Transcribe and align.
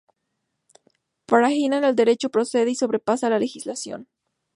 Para 1.27 1.45
Hayek, 1.49 1.83
"el 1.83 1.95
Derecho" 1.95 2.29
precede 2.31 2.71
y 2.71 2.75
sobrepasa 2.75 3.29
"la 3.29 3.37
legislación". 3.37 4.07